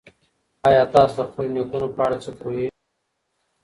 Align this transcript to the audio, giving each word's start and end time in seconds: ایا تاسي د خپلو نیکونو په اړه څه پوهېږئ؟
ایا 0.67 0.83
تاسي 0.93 1.15
د 1.17 1.21
خپلو 1.29 1.49
نیکونو 1.55 1.87
په 1.95 2.01
اړه 2.05 2.17
څه 2.23 2.31
پوهېږئ؟ 2.39 2.75